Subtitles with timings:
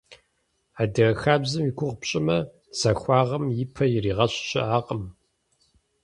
[0.81, 2.37] Адыгэ хабзэм и гугъу пщӀымэ–
[2.79, 5.03] захуагъэм и пэ иригъэщ щыӀакъым.